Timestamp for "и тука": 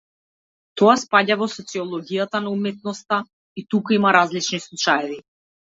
3.63-3.97